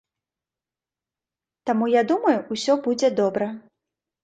Таму, 1.71 1.85
я 1.99 2.03
думаю, 2.13 2.35
усё 2.57 2.79
будзе 2.91 3.13
добра. 3.23 3.53